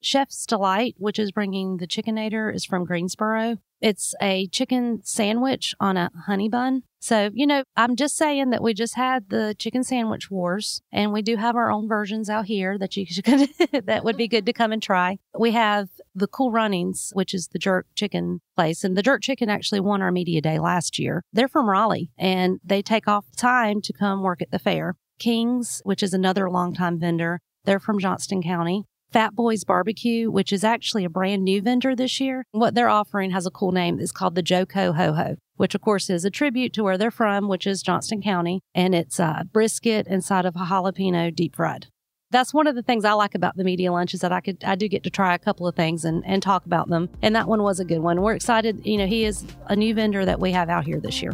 Chef's 0.03 0.45
Delight, 0.45 0.95
which 0.97 1.17
is 1.17 1.31
bringing 1.31 1.77
the 1.77 1.87
Chickenator, 1.87 2.53
is 2.53 2.65
from 2.65 2.83
Greensboro. 2.83 3.57
It's 3.79 4.13
a 4.21 4.47
chicken 4.47 5.01
sandwich 5.03 5.73
on 5.79 5.97
a 5.97 6.11
honey 6.25 6.49
bun. 6.49 6.83
So, 6.99 7.31
you 7.33 7.45
know, 7.45 7.63
I'm 7.75 7.97
just 7.97 8.15
saying 8.15 8.49
that 8.51 8.63
we 8.63 8.73
just 8.73 8.95
had 8.95 9.29
the 9.29 9.55
chicken 9.59 9.83
sandwich 9.83 10.31
wars 10.31 10.81
and 10.91 11.11
we 11.11 11.21
do 11.21 11.35
have 11.35 11.57
our 11.57 11.69
own 11.69 11.89
versions 11.89 12.29
out 12.29 12.45
here 12.45 12.77
that 12.77 12.95
you 12.95 13.05
could, 13.23 13.49
that 13.85 14.05
would 14.05 14.15
be 14.15 14.27
good 14.27 14.45
to 14.45 14.53
come 14.53 14.71
and 14.71 14.81
try. 14.81 15.19
We 15.37 15.51
have 15.51 15.89
the 16.15 16.27
Cool 16.27 16.51
Runnings, 16.51 17.11
which 17.13 17.33
is 17.33 17.49
the 17.49 17.59
jerk 17.59 17.87
chicken 17.95 18.39
place. 18.55 18.85
And 18.85 18.95
the 18.95 19.03
jerk 19.03 19.21
chicken 19.21 19.49
actually 19.49 19.81
won 19.81 20.01
our 20.01 20.11
media 20.11 20.41
day 20.41 20.59
last 20.59 20.97
year. 20.97 21.23
They're 21.33 21.49
from 21.49 21.69
Raleigh 21.69 22.09
and 22.17 22.59
they 22.63 22.81
take 22.81 23.07
off 23.07 23.25
time 23.35 23.81
to 23.81 23.93
come 23.93 24.21
work 24.21 24.41
at 24.41 24.51
the 24.51 24.59
fair. 24.59 24.95
Kings, 25.19 25.81
which 25.83 26.03
is 26.03 26.13
another 26.13 26.49
longtime 26.49 26.99
vendor. 26.99 27.41
They're 27.65 27.79
from 27.79 27.99
Johnston 27.99 28.41
County. 28.41 28.85
Fat 29.13 29.35
Boys 29.35 29.63
Barbecue, 29.63 30.31
which 30.31 30.51
is 30.51 30.63
actually 30.63 31.05
a 31.05 31.09
brand 31.09 31.43
new 31.43 31.61
vendor 31.61 31.95
this 31.95 32.19
year. 32.19 32.47
What 32.49 32.73
they're 32.73 32.89
offering 32.89 33.29
has 33.29 33.45
a 33.45 33.51
cool 33.51 33.71
name. 33.71 33.99
It's 33.99 34.11
called 34.11 34.33
the 34.33 34.41
JoCo 34.41 34.95
Ho 34.95 35.13
Ho, 35.13 35.35
which 35.55 35.75
of 35.75 35.81
course 35.81 36.09
is 36.09 36.25
a 36.25 36.31
tribute 36.31 36.73
to 36.73 36.83
where 36.83 36.97
they're 36.97 37.11
from, 37.11 37.47
which 37.47 37.67
is 37.67 37.83
Johnston 37.83 38.23
County. 38.23 38.61
And 38.73 38.95
it's 38.95 39.19
uh, 39.19 39.43
brisket 39.51 40.07
inside 40.07 40.45
of 40.45 40.55
a 40.55 40.65
jalapeno 40.65 41.33
deep 41.33 41.55
fried. 41.55 41.85
That's 42.31 42.55
one 42.55 42.65
of 42.65 42.73
the 42.73 42.81
things 42.81 43.05
I 43.05 43.13
like 43.13 43.35
about 43.35 43.55
the 43.55 43.63
media 43.63 43.91
lunch 43.91 44.15
is 44.15 44.21
that 44.21 44.31
I 44.31 44.41
could 44.41 44.63
I 44.63 44.73
do 44.73 44.87
get 44.87 45.03
to 45.03 45.11
try 45.11 45.35
a 45.35 45.39
couple 45.39 45.67
of 45.67 45.75
things 45.75 46.03
and, 46.03 46.25
and 46.25 46.41
talk 46.41 46.65
about 46.65 46.89
them. 46.89 47.07
And 47.21 47.35
that 47.35 47.47
one 47.47 47.61
was 47.61 47.79
a 47.79 47.85
good 47.85 47.99
one. 47.99 48.19
We're 48.23 48.33
excited. 48.33 48.83
You 48.83 48.97
know, 48.97 49.05
he 49.05 49.25
is 49.25 49.45
a 49.67 49.75
new 49.75 49.93
vendor 49.93 50.25
that 50.25 50.39
we 50.39 50.51
have 50.53 50.69
out 50.69 50.85
here 50.85 50.99
this 50.99 51.21
year. 51.21 51.33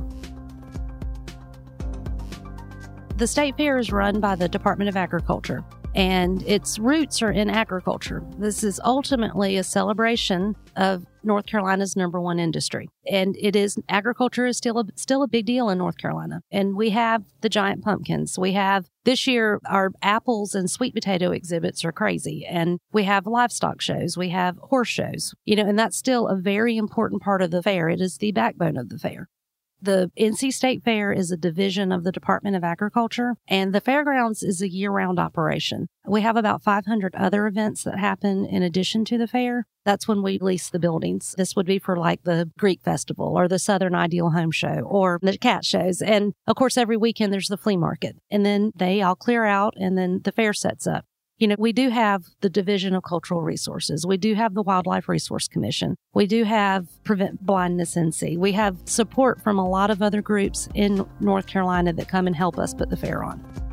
The 3.15 3.27
state 3.27 3.55
fair 3.55 3.77
is 3.77 3.89
run 3.89 4.19
by 4.19 4.35
the 4.35 4.49
Department 4.49 4.89
of 4.89 4.97
Agriculture 4.97 5.63
and 5.95 6.43
its 6.43 6.79
roots 6.79 7.21
are 7.21 7.31
in 7.31 7.49
agriculture. 7.49 8.23
This 8.37 8.63
is 8.63 8.79
ultimately 8.83 9.57
a 9.57 9.63
celebration 9.63 10.55
of 10.75 11.05
North 11.23 11.45
Carolina's 11.45 11.95
number 11.95 12.21
one 12.21 12.39
industry. 12.39 12.89
And 13.11 13.35
it 13.39 13.55
is 13.55 13.77
agriculture 13.89 14.45
is 14.45 14.57
still 14.57 14.79
a, 14.79 14.85
still 14.95 15.23
a 15.23 15.27
big 15.27 15.45
deal 15.45 15.69
in 15.69 15.77
North 15.77 15.97
Carolina. 15.97 16.41
And 16.51 16.75
we 16.75 16.91
have 16.91 17.23
the 17.41 17.49
giant 17.49 17.83
pumpkins. 17.83 18.37
We 18.39 18.53
have 18.53 18.85
this 19.03 19.27
year 19.27 19.59
our 19.65 19.91
apples 20.01 20.55
and 20.55 20.69
sweet 20.69 20.93
potato 20.93 21.31
exhibits 21.31 21.83
are 21.83 21.91
crazy. 21.91 22.45
And 22.45 22.79
we 22.93 23.03
have 23.03 23.27
livestock 23.27 23.81
shows. 23.81 24.17
We 24.17 24.29
have 24.29 24.57
horse 24.57 24.87
shows. 24.87 25.33
You 25.45 25.57
know, 25.57 25.65
and 25.65 25.77
that's 25.77 25.97
still 25.97 26.27
a 26.27 26.35
very 26.35 26.77
important 26.77 27.21
part 27.21 27.41
of 27.41 27.51
the 27.51 27.63
fair. 27.63 27.89
It 27.89 28.01
is 28.01 28.17
the 28.17 28.31
backbone 28.31 28.77
of 28.77 28.89
the 28.89 28.97
fair. 28.97 29.27
The 29.81 30.11
NC 30.19 30.51
State 30.51 30.83
Fair 30.83 31.13
is 31.13 31.31
a 31.31 31.37
division 31.37 31.91
of 31.91 32.03
the 32.03 32.11
Department 32.11 32.55
of 32.55 32.63
Agriculture, 32.63 33.35
and 33.47 33.73
the 33.73 33.79
fairgrounds 33.79 34.43
is 34.43 34.61
a 34.61 34.69
year 34.69 34.91
round 34.91 35.19
operation. 35.19 35.87
We 36.05 36.21
have 36.21 36.35
about 36.35 36.61
500 36.63 37.15
other 37.15 37.47
events 37.47 37.83
that 37.83 37.97
happen 37.97 38.45
in 38.45 38.61
addition 38.61 39.05
to 39.05 39.17
the 39.17 39.27
fair. 39.27 39.67
That's 39.85 40.07
when 40.07 40.21
we 40.21 40.37
lease 40.37 40.69
the 40.69 40.79
buildings. 40.79 41.33
This 41.37 41.55
would 41.55 41.65
be 41.65 41.79
for 41.79 41.95
like 41.95 42.23
the 42.23 42.51
Greek 42.57 42.81
Festival 42.81 43.37
or 43.37 43.47
the 43.47 43.59
Southern 43.59 43.95
Ideal 43.95 44.31
Home 44.31 44.51
Show 44.51 44.81
or 44.81 45.19
the 45.21 45.37
cat 45.37 45.63
shows. 45.63 46.01
And 46.01 46.33
of 46.45 46.55
course, 46.55 46.77
every 46.77 46.97
weekend 46.97 47.31
there's 47.31 47.47
the 47.47 47.57
flea 47.57 47.77
market. 47.77 48.17
And 48.29 48.45
then 48.45 48.71
they 48.75 49.01
all 49.01 49.15
clear 49.15 49.45
out 49.45 49.75
and 49.77 49.97
then 49.97 50.21
the 50.23 50.31
fair 50.31 50.53
sets 50.53 50.85
up. 50.85 51.05
You 51.39 51.47
know, 51.47 51.55
we 51.57 51.71
do 51.71 51.87
have 51.87 52.25
the 52.41 52.49
Division 52.49 52.93
of 52.93 53.03
Cultural 53.03 53.41
Resources. 53.41 54.05
We 54.05 54.17
do 54.17 54.33
have 54.35 54.53
the 54.55 54.61
Wildlife 54.61 55.07
Resource 55.07 55.47
Commission. 55.47 55.95
We 56.13 56.27
do 56.27 56.43
have 56.43 56.85
Prevent 57.05 57.45
Blindness 57.45 57.95
NC. 57.95 58.37
We 58.37 58.51
have 58.51 58.77
support 58.83 59.41
from 59.41 59.57
a 59.57 59.67
lot 59.67 59.89
of 59.89 60.01
other 60.01 60.21
groups 60.21 60.67
in 60.75 61.07
North 61.21 61.47
Carolina 61.47 61.93
that 61.93 62.09
come 62.09 62.27
and 62.27 62.35
help 62.35 62.59
us 62.59 62.73
put 62.73 62.89
the 62.89 62.97
fair 62.97 63.23
on. 63.23 63.68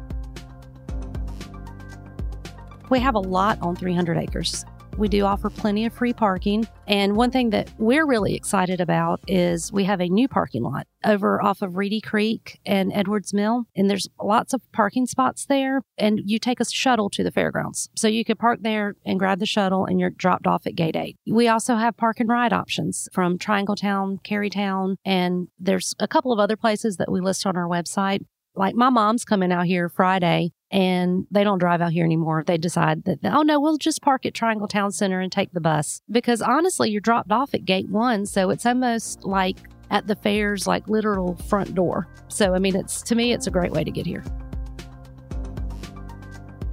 We 2.88 3.00
have 3.00 3.14
a 3.14 3.20
lot 3.20 3.60
on 3.62 3.74
300 3.74 4.16
acres. 4.16 4.64
We 4.96 5.08
do 5.08 5.24
offer 5.24 5.50
plenty 5.50 5.84
of 5.84 5.92
free 5.92 6.14
parking. 6.14 6.66
And 6.86 7.16
one 7.16 7.30
thing 7.30 7.50
that 7.50 7.70
we're 7.78 8.06
really 8.06 8.34
excited 8.34 8.80
about 8.80 9.20
is 9.26 9.70
we 9.70 9.84
have 9.84 10.00
a 10.00 10.08
new 10.08 10.26
parking 10.26 10.62
lot 10.62 10.86
over 11.04 11.42
off 11.42 11.60
of 11.60 11.76
Reedy 11.76 12.00
Creek 12.00 12.60
and 12.64 12.90
Edwards 12.94 13.34
Mill. 13.34 13.64
And 13.76 13.90
there's 13.90 14.08
lots 14.22 14.54
of 14.54 14.62
parking 14.72 15.04
spots 15.06 15.44
there. 15.46 15.82
And 15.98 16.20
you 16.24 16.38
take 16.38 16.60
a 16.60 16.64
shuttle 16.64 17.10
to 17.10 17.22
the 17.22 17.30
fairgrounds. 17.30 17.90
So 17.94 18.08
you 18.08 18.24
could 18.24 18.38
park 18.38 18.60
there 18.62 18.94
and 19.04 19.18
grab 19.18 19.38
the 19.38 19.46
shuttle 19.46 19.84
and 19.84 20.00
you're 20.00 20.10
dropped 20.10 20.46
off 20.46 20.66
at 20.66 20.76
gate 20.76 20.96
eight. 20.96 21.16
We 21.30 21.48
also 21.48 21.74
have 21.74 21.96
park 21.96 22.20
and 22.20 22.28
ride 22.28 22.54
options 22.54 23.08
from 23.12 23.36
Triangle 23.36 23.76
Town, 23.76 24.18
Carytown, 24.24 24.96
and 25.04 25.48
there's 25.58 25.94
a 25.98 26.08
couple 26.08 26.32
of 26.32 26.38
other 26.38 26.56
places 26.56 26.96
that 26.96 27.12
we 27.12 27.20
list 27.20 27.44
on 27.44 27.56
our 27.56 27.68
website. 27.68 28.20
Like 28.54 28.74
my 28.74 28.88
mom's 28.88 29.26
coming 29.26 29.52
out 29.52 29.66
here 29.66 29.90
Friday 29.90 30.52
and 30.70 31.26
they 31.30 31.44
don't 31.44 31.58
drive 31.58 31.80
out 31.80 31.92
here 31.92 32.04
anymore. 32.04 32.44
They 32.46 32.58
decide 32.58 33.04
that, 33.04 33.18
oh 33.25 33.42
no, 33.42 33.61
we'll 33.61 33.78
just 33.78 34.02
park 34.02 34.26
at 34.26 34.35
Triangle 34.35 34.68
Town 34.68 34.90
Center 34.90 35.20
and 35.20 35.30
take 35.30 35.52
the 35.52 35.61
bus. 35.61 36.02
Because 36.11 36.42
honestly, 36.42 36.90
you're 36.90 37.00
dropped 37.00 37.30
off 37.30 37.54
at 37.54 37.64
gate 37.64 37.88
one. 37.88 38.26
So 38.26 38.50
it's 38.50 38.66
almost 38.66 39.25
like 39.25 39.58
at 39.90 40.06
the 40.06 40.16
fair's 40.16 40.66
like 40.66 40.88
literal 40.88 41.37
front 41.37 41.75
door. 41.75 42.08
So, 42.28 42.54
I 42.54 42.58
mean, 42.58 42.75
it's 42.75 43.02
to 43.02 43.14
me, 43.14 43.32
it's 43.32 43.46
a 43.46 43.50
great 43.50 43.73
way 43.73 43.85
to 43.85 43.90
get 43.90 44.06
here. 44.06 44.25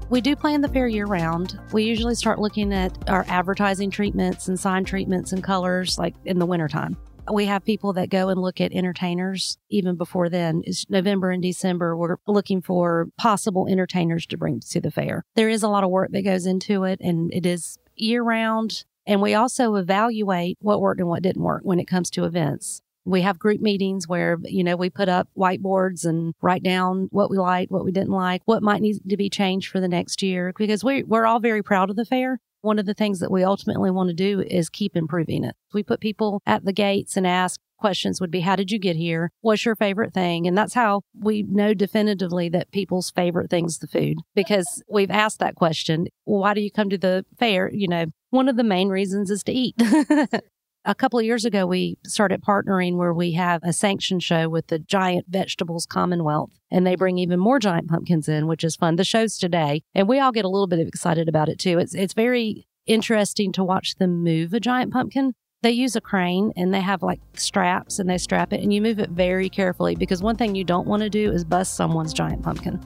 We 0.10 0.22
do 0.22 0.36
plan 0.36 0.62
the 0.62 0.70
fair 0.70 0.88
year 0.88 1.06
round. 1.06 1.60
We 1.72 1.84
usually 1.84 2.16
start 2.16 2.38
looking 2.38 2.74
at 2.74 3.10
our 3.10 3.26
advertising 3.28 3.90
treatments 3.90 4.48
and 4.48 4.60
sign 4.60 4.84
treatments 4.84 5.32
and 5.32 5.44
colors 5.44 5.98
like 5.98 6.14
in 6.26 6.40
the 6.40 6.46
wintertime. 6.46 6.98
We 7.32 7.46
have 7.46 7.64
people 7.64 7.94
that 7.94 8.10
go 8.10 8.30
and 8.30 8.42
look 8.42 8.60
at 8.60 8.74
entertainers 8.74 9.58
even 9.70 9.96
before 9.96 10.30
then. 10.30 10.62
It's 10.66 10.90
November 10.90 11.32
and 11.32 11.42
December. 11.42 11.96
We're 11.96 12.18
looking 12.28 12.62
for 12.62 13.08
possible 13.18 13.68
entertainers 13.70 14.26
to 14.28 14.38
bring 14.38 14.60
to 14.60 14.82
the 14.82 14.92
fair. 14.92 15.24
There 15.36 15.50
is 15.50 15.64
a 15.64 15.70
lot 15.70 15.84
of 15.84 15.90
work 15.90 16.12
that 16.12 16.24
goes 16.24 16.46
into 16.46 16.84
it 16.84 17.00
and 17.02 17.34
it 17.34 17.46
is 17.46 17.78
year 17.96 18.24
round. 18.24 18.84
And 19.06 19.22
we 19.22 19.34
also 19.34 19.76
evaluate 19.76 20.58
what 20.62 20.82
worked 20.82 21.00
and 21.00 21.10
what 21.10 21.24
didn't 21.24 21.44
work 21.44 21.62
when 21.64 21.80
it 21.80 21.88
comes 21.88 22.10
to 22.12 22.26
events. 22.26 22.82
We 23.06 23.22
have 23.22 23.38
group 23.38 23.60
meetings 23.60 24.08
where, 24.08 24.38
you 24.44 24.64
know, 24.64 24.78
we 24.78 24.90
put 24.90 25.10
up 25.10 25.28
whiteboards 25.38 26.06
and 26.06 26.34
write 26.42 26.64
down 26.64 27.10
what 27.12 27.30
we 27.30 27.38
liked, 27.38 27.70
what 27.70 27.84
we 27.84 27.92
didn't 27.92 28.12
like, 28.12 28.42
what 28.46 28.64
might 28.64 28.82
need 28.82 29.00
to 29.10 29.18
be 29.18 29.30
changed 29.30 29.70
for 29.70 29.82
the 29.82 29.90
next 29.90 30.22
year, 30.22 30.54
because 30.58 30.86
we, 30.86 31.04
we're 31.04 31.26
all 31.26 31.40
very 31.40 31.62
proud 31.62 31.90
of 31.90 31.98
the 31.98 32.06
fair. 32.06 32.40
One 32.64 32.80
of 32.80 32.86
the 32.86 32.94
things 32.94 33.20
that 33.20 33.30
we 33.30 33.44
ultimately 33.44 33.92
want 33.92 34.08
to 34.08 34.14
do 34.14 34.40
is 34.40 34.70
keep 34.70 34.96
improving 34.96 35.44
it. 35.44 35.54
We 35.74 35.84
put 35.84 36.00
people 36.00 36.42
at 36.46 36.64
the 36.64 36.72
gates 36.72 37.18
and 37.18 37.28
ask 37.28 37.60
questions 37.78 38.22
would 38.22 38.32
be, 38.32 38.40
how 38.40 38.56
did 38.56 38.72
you 38.72 38.80
get 38.80 38.96
here? 38.96 39.32
What's 39.42 39.66
your 39.66 39.76
favorite 39.76 40.14
thing? 40.14 40.48
And 40.48 40.58
that's 40.58 40.74
how 40.74 41.02
we 41.14 41.44
know 41.44 41.74
definitively 41.74 42.48
that 42.48 42.72
people's 42.72 43.12
favorite 43.12 43.50
thing's 43.50 43.80
the 43.80 43.88
food 43.88 44.20
because 44.34 44.82
we've 44.90 45.12
asked 45.12 45.40
that 45.40 45.56
question. 45.56 46.08
Why 46.24 46.54
do 46.54 46.62
you 46.62 46.72
come 46.72 46.90
to 46.90 46.98
the 46.98 47.26
fair? 47.38 47.70
You 47.70 47.90
know, 47.90 48.06
one 48.30 48.48
of 48.48 48.56
the 48.56 48.64
main 48.64 48.88
reasons 48.88 49.30
is 49.30 49.44
to 49.44 49.52
eat. 49.52 49.76
a 50.86 50.96
couple 50.96 51.20
of 51.20 51.26
years 51.26 51.46
ago, 51.46 51.66
we 51.66 51.98
started 52.06 52.42
partnering 52.42 52.98
where 52.98 53.14
we 53.14 53.34
have 53.34 53.62
a 53.64 53.74
sanction 53.74 54.20
show 54.20 54.50
with 54.50 54.68
the 54.68 54.80
Giant 54.80 55.26
Vegetables 55.30 55.86
Commonwealth, 55.86 56.52
and 56.70 56.86
they 56.86 56.96
bring 56.96 57.18
even 57.18 57.40
more 57.40 57.60
giant 57.60 57.90
pumpkins 57.90 58.28
in, 58.28 58.48
which 58.48 58.64
is 58.64 58.76
fun. 58.76 58.96
The 58.96 59.04
show's 59.04 59.38
today, 59.38 59.84
and 59.96 60.08
we 60.08 60.20
all 60.20 60.32
get 60.32 60.46
a 60.46 60.50
little 60.50 60.68
bit 60.68 60.86
excited 60.86 61.30
about 61.30 61.50
it 61.50 61.60
too. 61.60 61.80
It's 61.80 61.94
it's 61.94 62.14
very 62.14 62.68
interesting 62.86 63.52
to 63.54 63.64
watch 63.64 63.96
them 63.96 64.24
move 64.24 64.54
a 64.54 64.60
giant 64.60 64.92
pumpkin. 64.92 65.34
They 65.62 65.72
use 65.72 65.96
a 65.96 66.02
crane 66.02 66.52
and 66.58 66.74
they 66.74 66.82
have 66.82 67.02
like 67.02 67.22
straps 67.36 67.98
and 67.98 68.10
they 68.10 68.18
strap 68.18 68.52
it, 68.52 68.62
and 68.62 68.74
you 68.74 68.82
move 68.82 69.00
it 69.00 69.10
very 69.10 69.50
carefully 69.50 69.96
because 69.96 70.22
one 70.22 70.36
thing 70.36 70.56
you 70.56 70.66
don't 70.66 70.88
want 70.88 71.04
to 71.04 71.10
do 71.10 71.32
is 71.32 71.46
bust 71.46 71.76
someone's 71.76 72.14
giant 72.14 72.44
pumpkin. 72.44 72.82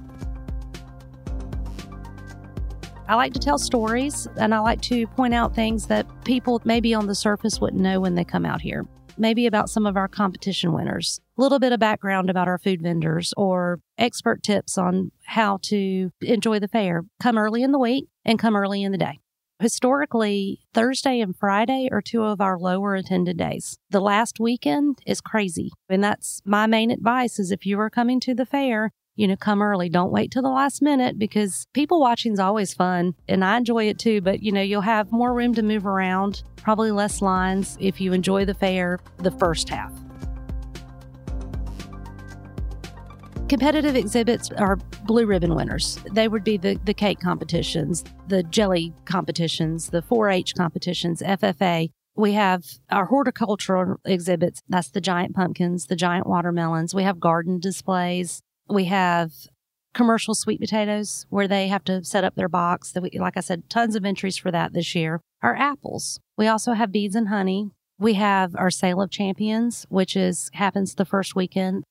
I 3.10 3.16
like 3.16 3.32
to 3.34 3.40
tell 3.40 3.58
stories 3.58 4.28
and 4.36 4.54
I 4.54 4.60
like 4.60 4.82
to 4.82 5.08
point 5.08 5.34
out 5.34 5.56
things 5.56 5.88
that 5.88 6.06
people 6.26 6.62
maybe 6.66 6.94
on 6.94 7.08
the 7.08 7.16
surface 7.16 7.62
wouldn't 7.62 7.82
know 7.82 8.02
when 8.02 8.16
they 8.16 8.26
come 8.26 8.46
out 8.46 8.60
here. 8.60 8.86
Maybe 9.18 9.46
about 9.46 9.70
some 9.70 9.86
of 9.86 9.96
our 9.96 10.10
competition 10.10 10.74
winners, 10.74 11.22
a 11.38 11.42
little 11.42 11.58
bit 11.58 11.72
of 11.72 11.80
background 11.80 12.30
about 12.30 12.50
our 12.50 12.58
food 12.58 12.82
vendors, 12.82 13.34
or 13.38 13.80
expert 13.98 14.44
tips 14.44 14.78
on 14.78 15.12
how 15.24 15.60
to 15.64 16.12
enjoy 16.22 16.60
the 16.60 16.68
fair. 16.68 17.06
Come 17.22 17.38
early 17.38 17.64
in 17.64 17.72
the 17.72 17.80
week 17.80 18.10
and 18.26 18.38
come 18.38 18.58
early 18.58 18.84
in 18.84 18.92
the 18.92 18.98
day. 18.98 19.20
Historically, 19.60 20.60
Thursday 20.76 21.20
and 21.20 21.36
Friday 21.36 21.90
are 21.92 22.02
two 22.02 22.24
of 22.24 22.42
our 22.42 22.60
lower 22.60 22.94
attended 22.94 23.38
days. 23.38 23.80
The 23.90 24.02
last 24.02 24.40
weekend 24.40 25.00
is 25.08 25.20
crazy. 25.20 25.72
And 25.90 26.04
that's 26.04 26.42
my 26.46 26.68
main 26.68 26.92
advice 26.92 27.40
is 27.40 27.52
if 27.52 27.66
you 27.66 27.80
are 27.80 27.90
coming 27.90 28.20
to 28.20 28.36
the 28.36 28.46
fair, 28.46 28.92
you 29.18 29.28
know, 29.28 29.36
come 29.36 29.62
early. 29.62 29.90
Don't 29.90 30.12
wait 30.12 30.32
till 30.32 30.44
the 30.44 30.50
last 30.50 30.82
minute 30.82 31.20
because 31.20 31.68
people 31.74 32.00
watching 32.00 32.32
is 32.32 32.40
always 32.40 32.74
fun 32.74 33.16
and 33.28 33.44
I 33.44 33.58
enjoy 33.58 33.90
it 33.90 34.00
too. 34.00 34.22
But, 34.22 34.42
you 34.42 34.52
know, 34.52 34.62
you'll 34.62 34.82
have 34.82 35.12
more 35.12 35.34
room 35.34 35.54
to 35.56 35.64
move 35.64 35.86
around, 35.86 36.44
probably 36.56 36.92
less 36.92 37.22
lines 37.22 37.78
if 37.82 38.00
you 38.00 38.14
enjoy 38.14 38.46
the 38.46 38.54
fair 38.54 39.00
the 39.18 39.32
first 39.32 39.68
half. 39.68 39.92
Competitive 43.50 43.96
exhibits 43.96 44.52
are 44.52 44.76
blue 45.06 45.26
ribbon 45.26 45.56
winners. 45.56 45.98
They 46.12 46.28
would 46.28 46.44
be 46.44 46.58
the, 46.58 46.78
the 46.84 46.94
cake 46.94 47.20
competitions, 47.20 48.04
the 48.28 48.44
jelly 48.44 48.94
competitions, 49.06 49.90
the 49.90 50.02
4 50.02 50.30
H 50.30 50.54
competitions, 50.54 51.22
FFA. 51.22 51.90
We 52.16 52.34
have 52.34 52.66
our 52.92 53.06
horticultural 53.06 54.02
exhibits. 54.04 54.62
That's 54.68 54.90
the 54.90 55.00
giant 55.00 55.34
pumpkins, 55.34 55.86
the 55.86 55.96
giant 55.96 56.28
watermelons. 56.28 56.94
We 56.94 57.04
have 57.04 57.22
garden 57.22 57.60
displays. 57.60 58.42
We 58.70 58.86
have 58.86 59.34
commercial 59.94 60.36
sweet 60.36 60.60
potatoes 60.60 61.26
where 61.30 61.48
they 61.48 61.68
have 61.70 61.84
to 61.86 62.04
set 62.04 62.24
up 62.24 62.36
their 62.36 62.50
box. 62.50 62.94
Like 62.96 63.38
I 63.38 63.40
said, 63.40 63.70
tons 63.70 63.96
of 63.96 64.06
entries 64.06 64.38
for 64.38 64.52
that 64.52 64.74
this 64.74 64.94
year. 64.94 65.22
Our 65.42 65.56
apples. 65.56 66.20
We 66.38 66.48
also 66.48 66.74
have 66.74 66.92
beads 66.92 67.16
and 67.16 67.30
honey. 67.30 67.72
We 68.00 68.14
have 68.14 68.56
our 68.56 68.70
sale 68.70 69.02
of 69.02 69.10
champions, 69.10 69.86
which 69.90 70.16
is 70.16 70.52
happens 70.54 70.96
the 70.96 71.06
first 71.06 71.36
weekend. 71.36 71.84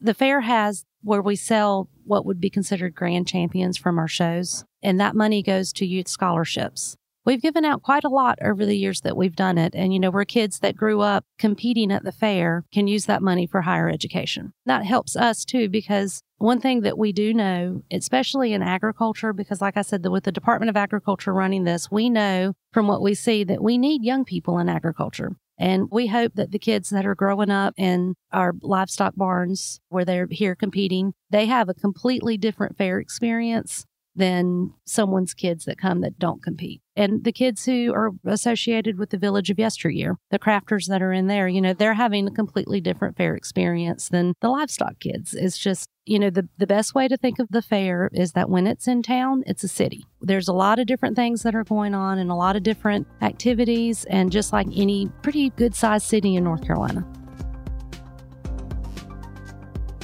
The 0.00 0.14
fair 0.14 0.40
has 0.40 0.84
where 1.02 1.20
we 1.20 1.36
sell 1.36 1.88
what 2.04 2.24
would 2.24 2.40
be 2.40 2.48
considered 2.48 2.94
grand 2.94 3.28
champions 3.28 3.76
from 3.76 3.98
our 3.98 4.08
shows, 4.08 4.64
and 4.82 4.98
that 4.98 5.14
money 5.14 5.42
goes 5.42 5.72
to 5.74 5.86
youth 5.86 6.08
scholarships. 6.08 6.96
We've 7.24 7.42
given 7.42 7.64
out 7.64 7.82
quite 7.82 8.04
a 8.04 8.08
lot 8.08 8.38
over 8.42 8.64
the 8.64 8.76
years 8.76 9.02
that 9.02 9.16
we've 9.16 9.36
done 9.36 9.58
it. 9.58 9.74
And, 9.74 9.92
you 9.92 10.00
know, 10.00 10.10
we're 10.10 10.24
kids 10.24 10.60
that 10.60 10.76
grew 10.76 11.00
up 11.00 11.24
competing 11.38 11.92
at 11.92 12.02
the 12.02 12.12
fair 12.12 12.64
can 12.72 12.86
use 12.86 13.06
that 13.06 13.22
money 13.22 13.46
for 13.46 13.62
higher 13.62 13.90
education. 13.90 14.52
That 14.64 14.86
helps 14.86 15.16
us 15.16 15.44
too, 15.44 15.68
because 15.68 16.22
one 16.38 16.60
thing 16.60 16.80
that 16.80 16.96
we 16.96 17.12
do 17.12 17.34
know, 17.34 17.82
especially 17.90 18.54
in 18.54 18.62
agriculture, 18.62 19.34
because 19.34 19.60
like 19.60 19.76
I 19.76 19.82
said, 19.82 20.06
with 20.06 20.24
the 20.24 20.32
Department 20.32 20.70
of 20.70 20.76
Agriculture 20.76 21.34
running 21.34 21.64
this, 21.64 21.90
we 21.90 22.08
know 22.08 22.54
from 22.72 22.88
what 22.88 23.02
we 23.02 23.14
see 23.14 23.44
that 23.44 23.62
we 23.62 23.76
need 23.76 24.02
young 24.02 24.24
people 24.24 24.58
in 24.58 24.70
agriculture. 24.70 25.36
And 25.58 25.88
we 25.90 26.06
hope 26.06 26.32
that 26.36 26.52
the 26.52 26.58
kids 26.58 26.88
that 26.88 27.04
are 27.04 27.14
growing 27.14 27.50
up 27.50 27.74
in 27.76 28.14
our 28.32 28.54
livestock 28.62 29.14
barns 29.14 29.78
where 29.90 30.06
they're 30.06 30.26
here 30.30 30.54
competing, 30.54 31.12
they 31.28 31.44
have 31.46 31.68
a 31.68 31.74
completely 31.74 32.38
different 32.38 32.78
fair 32.78 32.98
experience 32.98 33.84
than 34.20 34.72
someone's 34.84 35.32
kids 35.32 35.64
that 35.64 35.78
come 35.78 36.02
that 36.02 36.18
don't 36.18 36.42
compete. 36.42 36.82
And 36.94 37.24
the 37.24 37.32
kids 37.32 37.64
who 37.64 37.92
are 37.94 38.10
associated 38.26 38.98
with 38.98 39.08
the 39.08 39.16
village 39.16 39.48
of 39.48 39.58
yesteryear, 39.58 40.18
the 40.30 40.38
crafters 40.38 40.86
that 40.88 41.00
are 41.00 41.12
in 41.12 41.26
there, 41.26 41.48
you 41.48 41.62
know, 41.62 41.72
they're 41.72 41.94
having 41.94 42.28
a 42.28 42.30
completely 42.30 42.82
different 42.82 43.16
fair 43.16 43.34
experience 43.34 44.10
than 44.10 44.34
the 44.42 44.50
livestock 44.50 45.00
kids. 45.00 45.32
It's 45.32 45.56
just, 45.56 45.88
you 46.04 46.18
know, 46.18 46.28
the, 46.28 46.46
the 46.58 46.66
best 46.66 46.94
way 46.94 47.08
to 47.08 47.16
think 47.16 47.38
of 47.38 47.48
the 47.48 47.62
fair 47.62 48.10
is 48.12 48.32
that 48.32 48.50
when 48.50 48.66
it's 48.66 48.86
in 48.86 49.02
town, 49.02 49.42
it's 49.46 49.64
a 49.64 49.68
city. 49.68 50.04
There's 50.20 50.48
a 50.48 50.52
lot 50.52 50.78
of 50.78 50.86
different 50.86 51.16
things 51.16 51.42
that 51.44 51.54
are 51.54 51.64
going 51.64 51.94
on 51.94 52.18
and 52.18 52.30
a 52.30 52.34
lot 52.34 52.56
of 52.56 52.62
different 52.62 53.06
activities, 53.22 54.04
and 54.04 54.30
just 54.30 54.52
like 54.52 54.66
any 54.76 55.08
pretty 55.22 55.48
good 55.50 55.74
sized 55.74 56.06
city 56.06 56.36
in 56.36 56.44
North 56.44 56.66
Carolina. 56.66 57.06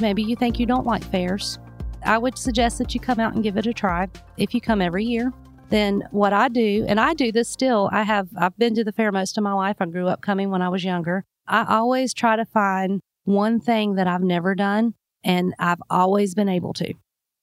Maybe 0.00 0.22
you 0.22 0.36
think 0.36 0.58
you 0.58 0.64
don't 0.64 0.86
like 0.86 1.04
fairs. 1.04 1.58
I 2.06 2.18
would 2.18 2.38
suggest 2.38 2.78
that 2.78 2.94
you 2.94 3.00
come 3.00 3.18
out 3.18 3.34
and 3.34 3.42
give 3.42 3.56
it 3.56 3.66
a 3.66 3.72
try. 3.72 4.08
If 4.36 4.54
you 4.54 4.60
come 4.60 4.80
every 4.80 5.04
year, 5.04 5.32
then 5.70 6.04
what 6.12 6.32
I 6.32 6.48
do, 6.48 6.84
and 6.88 7.00
I 7.00 7.14
do 7.14 7.32
this 7.32 7.48
still, 7.48 7.90
I 7.92 8.04
have, 8.04 8.28
I've 8.38 8.56
been 8.56 8.76
to 8.76 8.84
the 8.84 8.92
fair 8.92 9.10
most 9.10 9.36
of 9.36 9.42
my 9.42 9.52
life. 9.52 9.76
I 9.80 9.86
grew 9.86 10.06
up 10.06 10.22
coming 10.22 10.50
when 10.50 10.62
I 10.62 10.68
was 10.68 10.84
younger. 10.84 11.24
I 11.48 11.66
always 11.68 12.14
try 12.14 12.36
to 12.36 12.44
find 12.44 13.00
one 13.24 13.58
thing 13.58 13.96
that 13.96 14.06
I've 14.06 14.22
never 14.22 14.54
done 14.54 14.94
and 15.24 15.52
I've 15.58 15.82
always 15.90 16.34
been 16.34 16.48
able 16.48 16.72
to. 16.74 16.94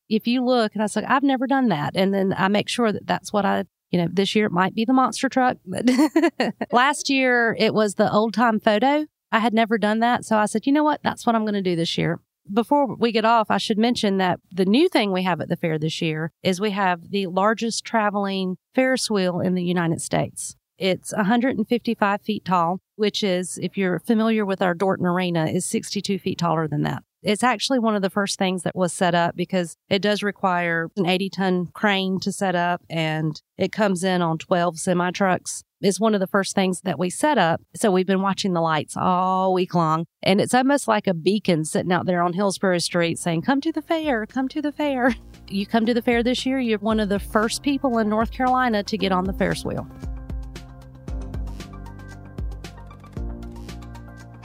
If 0.09 0.27
you 0.27 0.43
look 0.43 0.73
and 0.73 0.81
I 0.81 0.87
say, 0.87 1.03
I've 1.03 1.23
never 1.23 1.45
done 1.45 1.67
that. 1.69 1.91
And 1.95 2.13
then 2.13 2.33
I 2.37 2.47
make 2.47 2.69
sure 2.69 2.91
that 2.91 3.05
that's 3.05 3.33
what 3.33 3.45
I, 3.45 3.65
you 3.91 3.99
know, 3.99 4.07
this 4.11 4.33
year 4.33 4.45
it 4.45 4.51
might 4.51 4.75
be 4.75 4.85
the 4.85 4.93
monster 4.93 5.27
truck, 5.27 5.57
but 5.65 5.89
last 6.71 7.09
year 7.09 7.55
it 7.59 7.73
was 7.73 7.95
the 7.95 8.11
old 8.11 8.33
time 8.33 8.61
photo. 8.61 9.07
I 9.31 9.39
had 9.39 9.53
never 9.53 9.77
done 9.77 9.99
that. 9.99 10.23
So 10.23 10.37
I 10.37 10.45
said, 10.45 10.65
you 10.65 10.71
know 10.71 10.83
what? 10.83 11.01
That's 11.03 11.25
what 11.25 11.35
I'm 11.35 11.43
going 11.43 11.53
to 11.55 11.61
do 11.61 11.75
this 11.75 11.97
year. 11.97 12.19
Before 12.51 12.95
we 12.95 13.11
get 13.11 13.25
off, 13.25 13.49
I 13.49 13.57
should 13.57 13.77
mention 13.77 14.17
that 14.17 14.39
the 14.51 14.65
new 14.65 14.89
thing 14.89 15.11
we 15.11 15.23
have 15.23 15.39
at 15.39 15.47
the 15.47 15.55
fair 15.55 15.79
this 15.79 16.01
year 16.01 16.31
is 16.43 16.59
we 16.59 16.71
have 16.71 17.09
the 17.11 17.27
largest 17.27 17.85
traveling 17.85 18.57
Ferris 18.75 19.09
wheel 19.09 19.39
in 19.39 19.55
the 19.55 19.63
United 19.63 20.01
States. 20.01 20.55
It's 20.77 21.13
155 21.13 22.21
feet 22.21 22.43
tall, 22.43 22.79
which 22.95 23.23
is, 23.23 23.57
if 23.61 23.77
you're 23.77 23.99
familiar 23.99 24.45
with 24.45 24.61
our 24.61 24.75
Dorton 24.75 25.05
Arena, 25.05 25.45
is 25.45 25.65
62 25.65 26.19
feet 26.19 26.37
taller 26.37 26.67
than 26.67 26.83
that. 26.83 27.03
It's 27.23 27.43
actually 27.43 27.79
one 27.79 27.95
of 27.95 28.01
the 28.01 28.09
first 28.09 28.37
things 28.37 28.63
that 28.63 28.75
was 28.75 28.93
set 28.93 29.15
up 29.15 29.35
because 29.35 29.77
it 29.89 30.01
does 30.01 30.23
require 30.23 30.89
an 30.97 31.05
80 31.05 31.29
ton 31.29 31.67
crane 31.73 32.19
to 32.21 32.31
set 32.31 32.55
up 32.55 32.81
and 32.89 33.41
it 33.57 33.71
comes 33.71 34.03
in 34.03 34.21
on 34.21 34.37
12 34.37 34.77
semi 34.79 35.11
trucks. 35.11 35.63
It's 35.81 35.99
one 35.99 36.13
of 36.13 36.21
the 36.21 36.27
first 36.27 36.55
things 36.55 36.81
that 36.81 36.97
we 36.97 37.09
set 37.09 37.37
up. 37.37 37.61
So 37.75 37.91
we've 37.91 38.07
been 38.07 38.21
watching 38.21 38.53
the 38.53 38.61
lights 38.61 38.95
all 38.97 39.53
week 39.53 39.73
long 39.73 40.05
and 40.21 40.39
it's 40.39 40.53
almost 40.53 40.87
like 40.87 41.07
a 41.07 41.13
beacon 41.13 41.65
sitting 41.65 41.91
out 41.91 42.05
there 42.05 42.21
on 42.21 42.33
Hillsborough 42.33 42.79
Street 42.79 43.19
saying, 43.19 43.41
come 43.41 43.61
to 43.61 43.71
the 43.71 43.81
fair, 43.81 44.25
come 44.25 44.47
to 44.49 44.61
the 44.61 44.71
fair. 44.71 45.15
You 45.49 45.67
come 45.67 45.85
to 45.85 45.93
the 45.93 46.01
fair 46.01 46.23
this 46.23 46.45
year, 46.45 46.57
you're 46.57 46.79
one 46.79 47.01
of 47.01 47.09
the 47.09 47.19
first 47.19 47.61
people 47.61 47.99
in 47.99 48.09
North 48.09 48.31
Carolina 48.31 48.81
to 48.83 48.97
get 48.97 49.11
on 49.11 49.25
the 49.25 49.33
Ferris 49.33 49.65
wheel. 49.65 49.85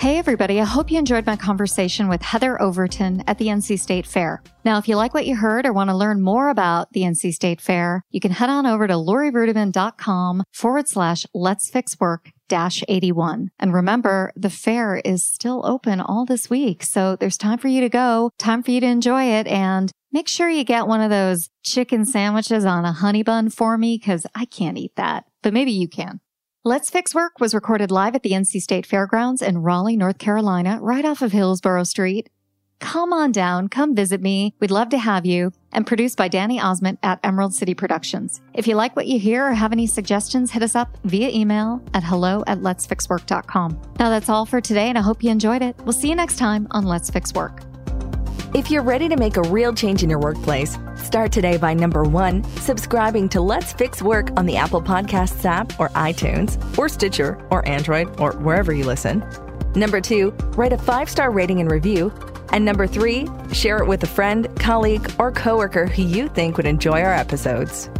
Hey, 0.09 0.17
everybody. 0.17 0.59
I 0.59 0.65
hope 0.65 0.91
you 0.91 0.99
enjoyed 0.99 1.27
my 1.27 1.37
conversation 1.37 2.09
with 2.09 2.23
Heather 2.23 2.59
Overton 2.63 3.23
at 3.27 3.37
the 3.37 3.49
NC 3.49 3.79
State 3.79 4.07
Fair. 4.07 4.43
Now, 4.65 4.79
if 4.79 4.89
you 4.89 4.97
like 4.97 5.13
what 5.13 5.27
you 5.27 5.37
heard 5.37 5.67
or 5.67 5.73
want 5.75 5.91
to 5.91 5.97
learn 5.97 6.23
more 6.23 6.49
about 6.49 6.91
the 6.95 7.03
NC 7.03 7.35
State 7.35 7.61
Fair, 7.61 8.07
you 8.09 8.19
can 8.19 8.31
head 8.31 8.49
on 8.49 8.65
over 8.65 8.87
to 8.87 8.95
lorirudiman.com 8.95 10.45
forward 10.51 10.89
slash 10.89 11.27
let's 11.35 11.69
fix 11.69 12.01
work 12.01 12.31
dash 12.49 12.83
81. 12.89 13.51
And 13.59 13.75
remember, 13.75 14.33
the 14.35 14.49
fair 14.49 14.97
is 15.05 15.31
still 15.31 15.61
open 15.67 16.01
all 16.01 16.25
this 16.25 16.49
week. 16.49 16.85
So 16.85 17.15
there's 17.15 17.37
time 17.37 17.59
for 17.59 17.69
you 17.69 17.83
to 17.83 17.91
go, 17.91 18.31
time 18.39 18.63
for 18.63 18.71
you 18.71 18.81
to 18.81 18.87
enjoy 18.87 19.25
it. 19.25 19.47
And 19.47 19.93
make 20.11 20.27
sure 20.27 20.49
you 20.49 20.65
get 20.65 20.87
one 20.87 21.03
of 21.03 21.11
those 21.11 21.51
chicken 21.63 22.07
sandwiches 22.07 22.65
on 22.65 22.87
a 22.87 22.93
honey 22.93 23.23
bun 23.23 23.51
for 23.51 23.77
me 23.77 23.99
because 23.99 24.27
I 24.35 24.47
can't 24.47 24.79
eat 24.79 24.97
that, 24.97 25.25
but 25.43 25.53
maybe 25.53 25.73
you 25.73 25.87
can. 25.87 26.21
Let's 26.65 26.91
Fix 26.91 27.15
Work 27.15 27.39
was 27.39 27.55
recorded 27.55 27.93
live 27.93 28.17
at 28.17 28.25
the 28.25 28.33
NC 28.33 28.61
State 28.61 28.85
Fairgrounds 28.85 29.43
in 29.43 29.59
Raleigh, 29.59 29.97
North 29.97 30.19
Carolina, 30.19 30.79
right 30.83 31.05
off 31.05 31.23
of 31.23 31.31
Hillsborough 31.31 31.85
Street. 31.85 32.29
Come 32.81 33.13
on 33.13 33.31
down, 33.31 33.69
come 33.69 33.95
visit 33.95 34.21
me. 34.21 34.57
We'd 34.59 34.73
love 34.73 34.89
to 34.89 34.99
have 34.99 35.25
you. 35.25 35.53
And 35.73 35.87
produced 35.87 36.19
by 36.19 36.27
Danny 36.27 36.61
Osmond 36.61 36.99
at 37.05 37.21
Emerald 37.23 37.55
City 37.55 37.75
Productions. 37.75 38.41
If 38.55 38.67
you 38.67 38.75
like 38.75 38.97
what 38.97 39.07
you 39.07 39.21
hear 39.21 39.47
or 39.47 39.55
have 39.55 39.71
any 39.71 39.87
suggestions, 39.87 40.51
hit 40.51 40.65
us 40.65 40.75
up 40.75 40.99
via 41.05 41.29
email 41.29 41.81
at 41.95 42.03
hello 42.03 42.43
at 42.49 42.59
letsfixwork.com. 42.59 43.81
Now 44.01 44.11
that's 44.11 44.29
all 44.29 44.45
for 44.45 44.61
today, 44.61 44.89
and 44.89 44.99
I 44.99 45.03
hope 45.03 45.23
you 45.23 45.31
enjoyed 45.31 45.63
it. 45.63 45.77
We'll 45.85 45.93
see 45.93 46.09
you 46.09 46.17
next 46.17 46.39
time 46.39 46.67
on 46.73 46.85
Let's 46.85 47.09
Fix 47.09 47.33
Work. 47.35 47.68
If 48.55 48.71
you're 48.71 48.83
ready 48.83 49.11
to 49.11 49.17
make 49.19 49.37
a 49.37 49.43
real 49.43 49.75
change 49.75 50.03
in 50.03 50.09
your 50.09 50.21
workplace, 50.21 50.79
start 50.97 51.33
today 51.33 51.59
by 51.59 51.75
number 51.75 52.03
one, 52.03 52.43
subscribing 52.61 53.29
to 53.31 53.43
Let's 53.43 53.75
Fix 53.75 54.01
Work 54.01 54.31
on 54.39 54.47
the 54.47 54.57
Apple 54.57 54.81
Podcasts 54.81 55.45
app 55.45 55.79
or 55.79 55.91
iTunes 55.91 56.57
or 56.79 56.89
Stitcher 56.89 57.39
or 57.51 57.67
Android 57.69 58.19
or 58.19 58.33
wherever 58.39 58.73
you 58.73 58.85
listen. 58.85 59.23
Number 59.75 60.01
two, 60.01 60.31
write 60.57 60.73
a 60.73 60.79
five 60.79 61.11
star 61.11 61.31
rating 61.31 61.61
and 61.61 61.71
review. 61.71 62.11
And 62.51 62.65
number 62.65 62.87
three, 62.87 63.29
share 63.53 63.83
it 63.83 63.87
with 63.87 64.03
a 64.03 64.07
friend, 64.07 64.49
colleague, 64.59 65.13
or 65.19 65.31
coworker 65.31 65.87
who 65.87 66.03
you 66.03 66.29
think 66.29 66.57
would 66.57 66.67
enjoy 66.67 67.03
our 67.03 67.13
episodes. 67.13 67.91